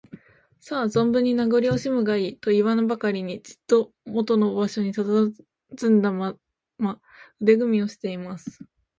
[0.59, 5.09] 「さあ、ぞんぶんに名ごりをおしむがいい」といわぬばかりに、じっともとの場所にたた
[5.75, 6.35] ずんだま
[6.79, 6.99] ま、
[7.39, 8.65] 腕組みをしています。